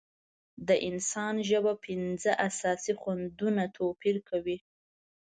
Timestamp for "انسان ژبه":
0.89-1.73